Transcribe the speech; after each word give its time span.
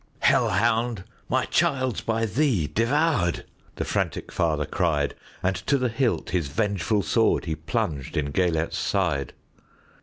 "Hell 0.21 0.49
hound! 0.49 1.03
my 1.29 1.45
child 1.45 1.97
's 1.97 2.01
by 2.01 2.25
thee 2.25 2.65
devoured,"The 2.65 3.85
frantic 3.85 4.31
father 4.31 4.65
cried; 4.65 5.13
And 5.43 5.55
to 5.67 5.77
the 5.77 5.89
hilt 5.89 6.31
his 6.31 6.47
vengeful 6.47 7.03
swordHe 7.03 7.55
plunged 7.67 8.17
in 8.17 8.31
Gêlert's 8.33 8.79
side. 8.79 9.33